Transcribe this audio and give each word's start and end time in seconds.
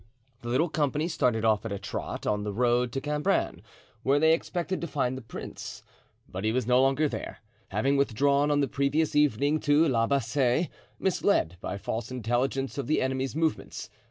The 0.41 0.49
little 0.49 0.67
company 0.67 1.07
started 1.07 1.45
off 1.45 1.63
at 1.63 1.71
a 1.71 1.77
trot 1.77 2.25
on 2.25 2.43
the 2.43 2.51
road 2.51 2.91
to 2.93 2.99
Cambrin, 3.01 3.61
where 4.01 4.17
they 4.19 4.33
expected 4.33 4.81
to 4.81 4.87
find 4.87 5.15
the 5.15 5.21
prince. 5.21 5.83
But 6.27 6.43
he 6.43 6.51
was 6.51 6.65
no 6.65 6.81
longer 6.81 7.07
there, 7.07 7.37
having 7.69 7.97
withdrawn 7.97 8.49
on 8.49 8.61
the 8.61 8.67
previous 8.67 9.15
evening 9.15 9.59
to 9.59 9.87
La 9.87 10.07
Bassee, 10.07 10.71
misled 10.97 11.57
by 11.61 11.77
false 11.77 12.09
intelligence 12.09 12.79
of 12.79 12.87
the 12.87 12.99
enemy's 12.99 13.35
movements. 13.35 13.91